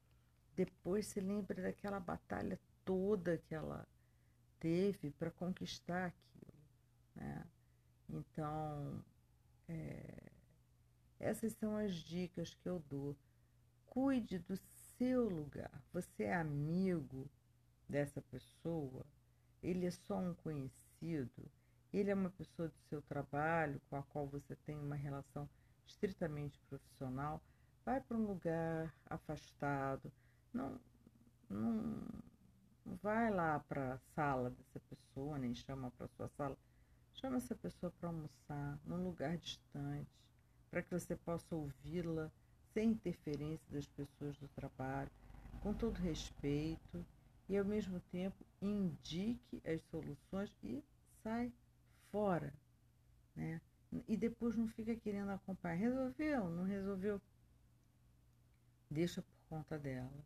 depois 0.55 1.07
se 1.07 1.21
lembre 1.21 1.63
daquela 1.63 1.99
batalha 1.99 2.61
toda 2.85 3.39
que 3.39 3.55
ela 3.55 3.87
teve 4.59 5.11
para 5.13 5.31
conquistar 5.31 6.07
aquilo. 6.07 6.55
Né? 7.15 7.47
Então, 8.09 9.03
é, 9.69 10.33
essas 11.19 11.53
são 11.55 11.77
as 11.77 11.95
dicas 11.95 12.55
que 12.55 12.69
eu 12.69 12.81
dou. 12.91 13.17
Cuide 13.87 14.39
do 14.39 14.57
seu 14.99 15.29
lugar. 15.29 15.83
Você 15.93 16.25
é 16.25 16.35
amigo 16.35 17.31
dessa 17.89 18.21
pessoa? 18.23 19.07
Ele 19.63 19.87
é 19.87 19.91
só 19.91 20.19
um 20.19 20.35
conhecido? 20.35 20.92
Ele 21.93 22.11
é 22.11 22.15
uma 22.15 22.31
pessoa 22.31 22.69
do 22.69 22.79
seu 22.89 23.03
trabalho 23.03 23.81
com 23.91 23.97
a 23.97 24.03
qual 24.03 24.27
você 24.27 24.57
tem 24.65 24.79
uma 24.79 24.97
relação 24.97 25.49
estritamente 25.87 26.59
profissional? 26.69 27.43
Vai 27.85 28.01
para 28.01 28.17
um 28.17 28.25
lugar 28.25 28.95
afastado. 29.07 30.13
Não, 30.53 30.81
não, 31.51 31.73
não 32.87 32.97
vai 33.03 33.31
lá 33.31 33.59
para 33.61 33.95
a 33.95 33.99
sala 34.15 34.51
dessa 34.51 34.81
pessoa, 34.89 35.39
nem 35.39 35.55
chama 35.55 35.91
para 35.93 36.09
sua 36.09 36.29
sala. 36.29 36.57
Chama 37.15 37.37
essa 37.37 37.55
pessoa 37.55 37.93
para 37.99 38.09
almoçar 38.09 38.79
num 38.87 39.05
lugar 39.05 39.37
distante 39.37 40.11
para 40.73 40.83
que 40.83 40.99
você 40.99 41.15
possa 41.15 41.55
ouvi-la 41.55 42.33
sem 42.73 42.93
interferência 42.93 43.71
das 43.71 43.87
pessoas 43.87 44.35
do 44.39 44.49
trabalho, 44.49 45.11
com 45.61 45.75
todo 45.75 45.99
respeito 45.99 47.05
e 47.47 47.59
ao 47.59 47.65
mesmo 47.67 48.01
tempo 48.11 48.43
indique 48.63 49.61
as 49.67 49.83
soluções 49.91 50.51
e 50.65 50.83
sai 51.23 51.53
fora, 52.11 52.53
né? 53.35 53.61
E 54.09 54.17
depois 54.17 54.57
não 54.57 54.69
fica 54.69 54.95
querendo 54.97 55.31
acompanhar. 55.31 55.77
Resolveu? 55.77 56.49
Não 56.49 56.65
resolveu? 56.65 57.21
Deixa 58.91 59.23
por 59.23 59.49
conta 59.49 59.79
dela. 59.79 60.25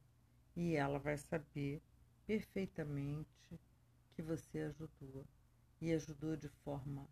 E 0.54 0.74
ela 0.74 0.98
vai 0.98 1.16
saber 1.18 1.82
perfeitamente 2.26 3.60
que 4.14 4.22
você 4.22 4.60
ajudou. 4.60 5.24
E 5.80 5.92
ajudou 5.92 6.36
de 6.36 6.48
forma 6.64 7.06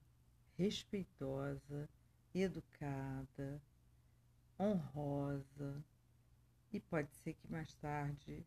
respeitosa, 0.56 1.88
educada, 2.32 3.60
honrosa, 4.58 5.84
e 6.72 6.80
pode 6.80 7.14
ser 7.16 7.34
que 7.34 7.50
mais 7.50 7.72
tarde 7.74 8.44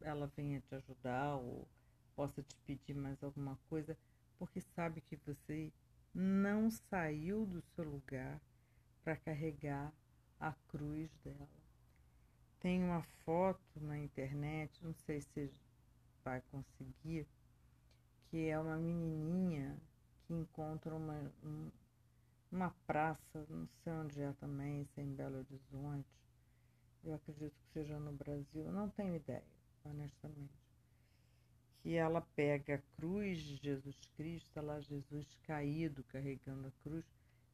ela 0.00 0.30
venha 0.36 0.60
te 0.60 0.74
ajudar 0.74 1.36
ou 1.36 1.66
possa 2.14 2.42
te 2.42 2.56
pedir 2.66 2.94
mais 2.94 3.22
alguma 3.22 3.58
coisa, 3.68 3.96
porque 4.38 4.60
sabe 4.60 5.00
que 5.02 5.16
você 5.16 5.72
não 6.14 6.70
saiu 6.70 7.46
do 7.46 7.62
seu 7.74 7.84
lugar 7.84 8.40
para 9.02 9.16
carregar 9.16 9.92
a 10.38 10.52
cruz 10.68 11.10
dela. 11.24 11.48
Tem 12.60 12.82
uma 12.82 13.02
foto 13.24 13.80
na 13.80 13.98
internet, 13.98 14.84
não 14.84 14.94
sei 14.94 15.20
se 15.20 15.50
vai 16.24 16.40
conseguir, 16.50 17.26
que 18.30 18.48
é 18.48 18.58
uma 18.58 18.76
menininha 18.76 19.76
que 20.26 20.34
encontra 20.34 20.94
uma, 20.94 21.32
um, 21.42 21.70
uma 22.50 22.70
praça, 22.86 23.46
não 23.48 23.68
sei 23.82 23.92
onde 23.92 24.20
é 24.20 24.32
também, 24.34 24.84
se 24.84 25.00
é 25.00 25.04
em 25.04 25.14
Belo 25.14 25.38
Horizonte, 25.38 26.08
eu 27.04 27.14
acredito 27.14 27.52
que 27.52 27.72
seja 27.72 27.98
no 27.98 28.12
Brasil, 28.12 28.70
não 28.70 28.88
tenho 28.90 29.16
ideia, 29.16 29.42
honestamente. 29.84 30.71
Que 31.82 31.96
ela 31.96 32.20
pega 32.36 32.76
a 32.76 32.96
cruz 32.96 33.38
de 33.38 33.56
Jesus 33.56 33.96
Cristo, 34.16 34.48
tá 34.54 34.62
lá 34.62 34.80
Jesus 34.80 35.36
caído 35.42 36.04
carregando 36.04 36.68
a 36.68 36.70
cruz, 36.82 37.04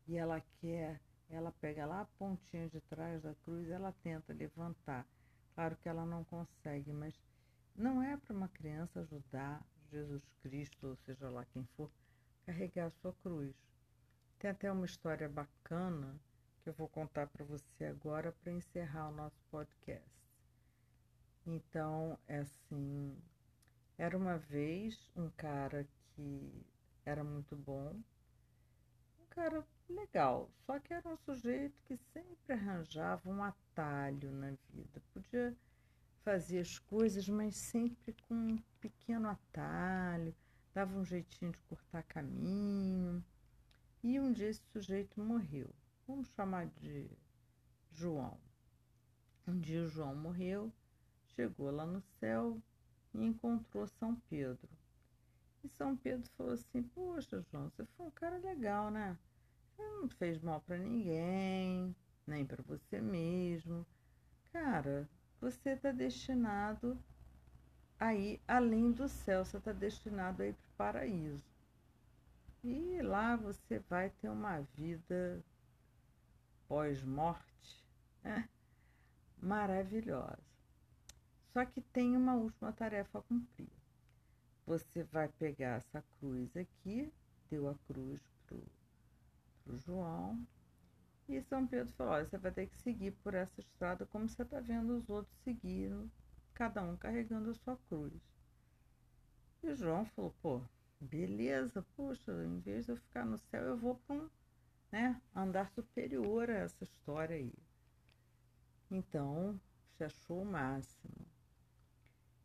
e 0.07 0.17
ela 0.17 0.41
quer, 0.61 1.01
ela 1.31 1.53
pega 1.53 1.87
lá 1.87 2.03
a 2.03 2.19
pontinha 2.19 2.69
de 2.69 2.81
trás 2.83 3.23
da 3.23 3.35
cruz, 3.45 3.71
ela 3.71 3.93
tenta 4.03 4.33
levantar. 4.33 5.07
Claro 5.55 5.77
que 5.77 5.89
ela 5.89 6.05
não 6.05 6.25
consegue, 6.25 6.93
mas 6.93 7.19
não 7.75 8.03
é 8.03 8.17
para 8.17 8.37
uma 8.37 8.49
criança 8.49 9.01
ajudar 9.01 9.65
Jesus 9.91 10.23
Cristo, 10.43 10.89
ou 10.89 10.97
seja 10.97 11.31
lá 11.31 11.45
quem 11.47 11.65
for, 11.77 11.91
carregar 12.45 12.87
a 12.87 12.91
sua 12.91 13.13
cruz 13.23 13.55
tem 14.39 14.51
até 14.51 14.71
uma 14.71 14.87
história 14.87 15.29
bacana 15.29 16.17
que 16.63 16.69
eu 16.69 16.73
vou 16.73 16.89
contar 16.89 17.27
para 17.27 17.45
você 17.45 17.87
agora 17.87 18.33
para 18.33 18.53
encerrar 18.53 19.09
o 19.09 19.13
nosso 19.13 19.43
podcast. 19.51 20.09
Então, 21.45 22.17
é 22.29 22.39
assim, 22.39 23.17
era 23.99 24.17
uma 24.17 24.39
vez 24.39 25.11
um 25.17 25.29
cara 25.31 25.87
que 26.15 26.65
era 27.05 27.25
muito 27.25 27.57
bom, 27.57 28.01
um 29.21 29.27
cara 29.29 29.67
legal, 29.89 30.49
só 30.65 30.79
que 30.79 30.95
era 30.95 31.09
um 31.09 31.17
sujeito 31.17 31.75
que 31.85 31.97
sempre 32.13 32.53
arranjava 32.53 33.29
um 33.29 33.43
atalho 33.43 34.31
na 34.31 34.53
vida. 34.71 35.03
Podia 35.13 35.57
fazer 36.23 36.61
as 36.61 36.79
coisas, 36.79 37.29
mas 37.29 37.57
sempre 37.57 38.15
com 38.29 38.35
um 38.35 38.59
pequeno 38.81 39.29
atalho, 39.29 40.35
dava 40.73 40.97
um 40.97 41.05
jeitinho 41.05 41.51
de 41.51 41.59
cortar 41.63 42.05
caminho. 42.05 43.25
E 44.05 44.21
um 44.21 44.33
dia 44.33 44.49
esse 44.49 44.63
sujeito 44.73 45.21
morreu. 45.21 45.75
Vamos 46.07 46.29
chamar 46.29 46.67
de 46.67 47.11
João. 47.91 48.39
Um 49.47 49.59
dia 49.59 49.83
o 49.83 49.89
João 49.89 50.15
morreu, 50.15 50.73
chegou 51.35 51.71
lá 51.71 51.85
no 51.85 52.01
céu 52.21 52.63
e 53.19 53.27
encontrou 53.27 53.87
São 53.87 54.15
Pedro. 54.31 54.69
E 55.65 55.69
São 55.69 55.97
Pedro 55.97 56.31
falou 56.37 56.53
assim: 56.53 56.83
Poxa, 56.83 57.45
João, 57.51 57.69
você 57.71 57.85
foi 57.97 58.07
um 58.07 58.11
cara 58.11 58.39
legal, 58.39 58.91
né? 58.91 59.17
Você 59.77 59.83
não 59.83 60.09
fez 60.09 60.41
mal 60.41 60.61
para 60.61 60.79
ninguém, 60.79 61.95
nem 62.27 62.47
para 62.47 62.63
você 62.63 63.01
mesmo. 63.01 63.87
Cara, 64.53 65.09
você 65.41 65.71
está 65.71 65.93
destinado 65.93 66.99
a 67.99 68.15
ir 68.15 68.41
além 68.47 68.93
do 68.93 69.09
céu, 69.09 69.45
você 69.45 69.57
está 69.59 69.73
destinado 69.73 70.43
a 70.43 70.47
ir 70.47 70.55
para 70.55 70.63
o 70.69 70.77
paraíso. 70.77 71.45
E 72.63 73.01
lá 73.03 73.37
você 73.37 73.79
vai 73.89 74.11
ter 74.11 74.29
uma 74.29 74.61
vida 74.75 75.45
pós-morte 76.69 77.85
né? 78.23 78.49
maravilhosa. 79.41 80.39
Só 81.53 81.65
que 81.65 81.81
tem 81.81 82.17
uma 82.17 82.35
última 82.35 82.73
tarefa 82.73 83.19
a 83.19 83.23
cumprir. 83.23 83.71
Você 84.67 85.03
vai 85.05 85.29
pegar 85.29 85.79
essa 85.79 86.05
cruz 86.19 86.57
aqui, 86.57 87.13
deu 87.51 87.69
a 87.69 87.75
cruz 87.87 88.21
pro, 88.47 88.63
pro 89.65 89.79
João, 89.79 90.47
e 91.29 91.43
São 91.43 91.67
Pedro 91.67 91.93
falou: 91.95 92.15
olha, 92.15 92.27
você 92.27 92.39
vai 92.39 92.53
ter 92.53 92.67
que 92.69 92.79
seguir 92.79 93.13
por 93.23 93.35
essa 93.35 93.61
estrada 93.61 94.07
como 94.07 94.29
você 94.29 94.43
está 94.43 94.61
vendo 94.61 94.97
os 94.97 95.09
outros 95.11 95.37
seguindo, 95.45 96.11
cada 96.55 96.83
um 96.83 96.97
carregando 96.97 97.51
a 97.51 97.55
sua 97.55 97.77
cruz. 97.89 98.21
E 99.63 99.75
João 99.75 100.07
falou: 100.07 100.35
pô, 100.43 100.63
beleza, 101.01 101.85
poxa, 101.97 102.33
em 102.45 102.59
vez 102.61 102.87
de 102.87 102.93
eu 102.93 102.97
ficar 102.97 103.27
no 103.27 103.39
céu, 103.39 103.63
eu 103.63 103.77
vou 103.77 103.97
para 104.07 104.17
um 104.17 104.31
né, 104.91 105.21
andar 105.35 105.71
superior 105.71 106.49
a 106.49 106.55
essa 106.55 106.83
história 106.83 107.37
aí. 107.37 107.53
Então, 108.91 109.61
se 109.97 110.05
achou 110.05 110.43
o 110.43 110.47
máximo. 110.47 111.28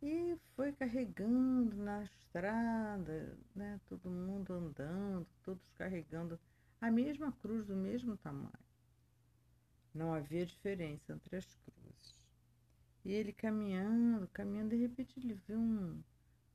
E 0.06 0.38
foi 0.54 0.74
carregando 0.74 1.78
na 1.78 2.04
estrada, 2.04 3.38
né, 3.56 3.80
todo 3.88 4.10
mundo 4.10 4.54
andando, 4.54 5.26
todos 5.46 5.64
carregando 5.78 6.38
a 6.82 6.92
mesma 6.92 7.32
cruz 7.32 7.66
do 7.66 7.74
mesmo 7.74 8.18
tamanho. 8.18 8.52
Não 9.94 10.14
havia 10.14 10.46
diferença 10.46 11.14
entre 11.14 11.38
as 11.38 11.56
cruzes. 11.56 12.20
E 13.06 13.14
ele 13.14 13.32
caminhando, 13.32 14.28
caminhando, 14.34 14.72
de 14.72 14.76
repente 14.76 15.18
ele 15.18 15.36
viu 15.48 15.58
um, 15.58 16.04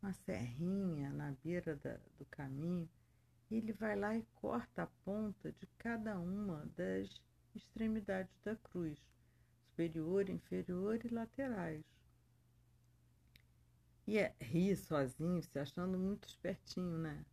uma 0.03 0.13
serrinha 0.13 1.09
na 1.09 1.33
beira 1.43 1.75
da, 1.77 1.97
do 2.19 2.27
caminho, 2.27 2.87
e 3.51 3.57
ele 3.57 3.73
vai 3.73 3.97
lá 3.97 4.15
e 4.15 4.27
corta 4.43 4.83
a 4.83 4.89
ponta 5.07 5.51
de 5.53 5.67
cada 5.79 6.19
uma 6.19 6.67
das 6.77 7.09
extremidades 7.55 8.39
da 8.45 8.55
cruz. 8.57 8.99
superior, 9.71 10.29
inferior 10.29 11.01
e 11.03 11.09
laterais. 11.09 11.98
E 14.09 14.17
é 14.17 14.35
rir 14.41 14.75
sozinho, 14.75 15.43
se 15.43 15.59
achando 15.59 15.99
muito 15.99 16.27
espertinho, 16.27 16.97
né? 16.97 17.27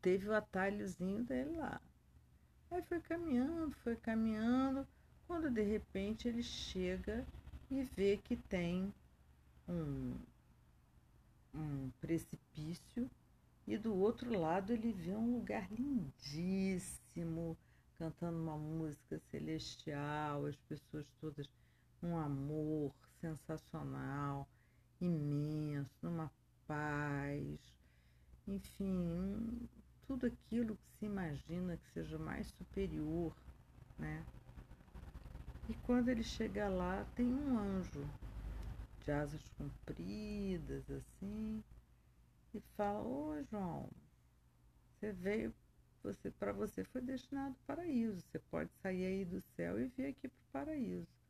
Teve 0.00 0.28
o 0.28 0.34
atalhozinho 0.34 1.22
dele 1.22 1.56
lá. 1.56 1.80
Aí 2.68 2.82
foi 2.82 3.00
caminhando, 3.00 3.70
foi 3.76 3.94
caminhando, 3.94 4.84
quando 5.28 5.48
de 5.48 5.62
repente 5.62 6.26
ele 6.26 6.42
chega 6.42 7.24
e 7.70 7.84
vê 7.84 8.16
que 8.16 8.34
tem 8.36 8.92
um, 9.68 10.16
um 11.54 11.88
precipício 12.00 13.08
e 13.64 13.78
do 13.78 13.94
outro 13.94 14.36
lado 14.36 14.72
ele 14.72 14.90
vê 14.92 15.14
um 15.14 15.36
lugar 15.36 15.70
lindíssimo, 15.70 17.56
cantando 18.00 18.42
uma 18.42 18.58
música 18.58 19.20
celestial, 19.30 20.46
as 20.46 20.56
pessoas 20.56 21.06
todas 21.20 21.48
um 22.02 22.18
amor 22.18 22.92
sensacional, 23.20 24.48
imenso, 25.04 25.90
numa 26.02 26.30
paz, 26.66 27.58
enfim, 28.46 29.68
tudo 30.06 30.26
aquilo 30.26 30.76
que 30.76 30.98
se 30.98 31.06
imagina 31.06 31.76
que 31.76 31.92
seja 31.92 32.18
mais 32.18 32.46
superior, 32.48 33.34
né? 33.98 34.24
E 35.68 35.74
quando 35.86 36.08
ele 36.08 36.22
chega 36.22 36.68
lá, 36.68 37.04
tem 37.16 37.26
um 37.26 37.58
anjo 37.58 38.04
de 39.04 39.10
asas 39.10 39.48
compridas, 39.58 40.84
assim, 40.90 41.62
e 42.54 42.60
fala: 42.76 43.02
Ô 43.02 43.42
João, 43.50 43.88
você 45.02 45.12
veio, 45.12 45.54
você 46.02 46.30
para 46.30 46.52
você 46.52 46.84
foi 46.84 47.00
destinado 47.00 47.56
paraíso. 47.66 48.20
Você 48.20 48.38
pode 48.38 48.70
sair 48.82 49.04
aí 49.04 49.24
do 49.24 49.40
céu 49.40 49.80
e 49.80 49.86
vir 49.86 50.06
aqui 50.06 50.28
para 50.28 50.62
o 50.62 50.64
paraíso. 50.66 51.21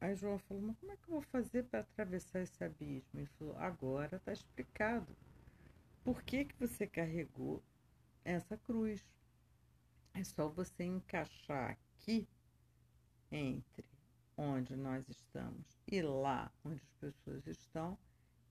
Aí 0.00 0.14
João 0.14 0.38
falou: 0.38 0.62
Mas 0.62 0.76
como 0.78 0.92
é 0.92 0.96
que 0.96 1.08
eu 1.08 1.14
vou 1.14 1.22
fazer 1.22 1.64
para 1.64 1.80
atravessar 1.80 2.40
esse 2.40 2.62
abismo? 2.62 3.20
Ele 3.20 3.28
falou: 3.38 3.56
Agora 3.58 4.16
está 4.16 4.32
explicado. 4.32 5.16
Por 6.04 6.22
que, 6.22 6.44
que 6.44 6.54
você 6.58 6.86
carregou 6.86 7.62
essa 8.24 8.56
cruz? 8.56 9.04
É 10.14 10.22
só 10.24 10.48
você 10.48 10.84
encaixar 10.84 11.70
aqui 11.70 12.26
entre 13.30 13.84
onde 14.36 14.76
nós 14.76 15.08
estamos 15.08 15.78
e 15.86 16.00
lá 16.00 16.50
onde 16.64 16.80
as 16.82 16.94
pessoas 16.94 17.46
estão, 17.46 17.98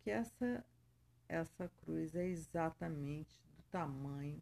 que 0.04 0.10
essa 0.10 0.64
essa 1.28 1.68
cruz 1.82 2.14
é 2.16 2.26
exatamente 2.26 3.42
do 3.56 3.64
tamanho 3.72 4.42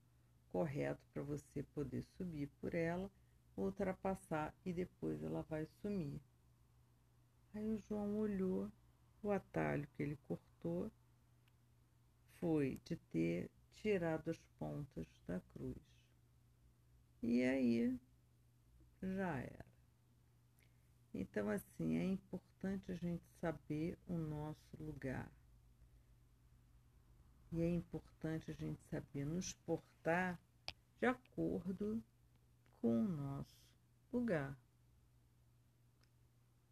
correto 0.52 1.02
para 1.14 1.24
você 1.24 1.64
poder 1.74 2.04
subir 2.18 2.48
por 2.60 2.76
ela, 2.76 3.10
ultrapassar 3.56 4.54
e 4.66 4.74
depois 4.74 5.24
ela 5.24 5.42
vai 5.44 5.66
sumir. 5.82 6.22
Aí 7.54 7.70
o 7.70 7.78
João 7.78 8.18
olhou 8.18 8.72
o 9.22 9.32
atalho 9.32 9.88
que 9.96 10.04
ele 10.04 10.18
cortou 10.28 10.92
foi 12.40 12.80
de 12.84 12.98
ter 12.98 13.50
tirado 13.72 14.30
as 14.30 14.40
pontas 14.60 15.08
da 15.28 15.40
cruz. 15.54 15.78
E 17.22 17.42
aí 17.42 17.98
já 19.02 19.38
era. 19.38 19.66
Então, 21.14 21.50
assim, 21.50 21.98
é 21.98 22.04
importante 22.04 22.92
a 22.92 22.96
gente 22.96 23.24
saber 23.40 23.98
o 24.08 24.18
nosso 24.18 24.76
lugar. 24.78 25.32
E 27.52 27.62
é 27.62 27.70
importante 27.70 28.52
a 28.52 28.54
gente 28.54 28.82
saber 28.90 29.26
nos 29.26 29.54
portar 29.54 30.40
de 31.00 31.06
acordo 31.06 32.04
com 32.82 33.06
o 33.06 33.08
nosso 33.08 33.56
lugar. 34.12 34.58